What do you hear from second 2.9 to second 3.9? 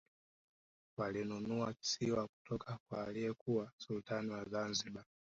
aliyekuwa